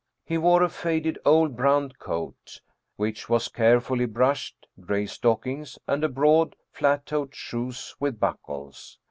He 0.25 0.39
wore 0.39 0.63
a 0.63 0.69
faded 0.69 1.19
old 1.25 1.55
brown 1.55 1.91
coat 1.99 2.59
which 2.95 3.29
was 3.29 3.49
carefully 3.49 4.05
brushed, 4.07 4.65
gray 4.79 5.05
stockings, 5.05 5.77
and 5.87 6.11
broad, 6.15 6.55
flat 6.71 7.05
toed 7.05 7.35
shoes 7.35 7.95
with 7.99 8.19
buckles. 8.19 8.97